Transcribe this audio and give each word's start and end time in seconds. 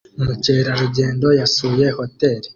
Umukerarugendo 0.19 1.27
yasuye 1.39 1.85
hotel 1.97 2.41